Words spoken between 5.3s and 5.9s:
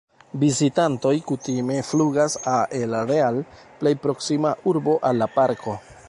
parko.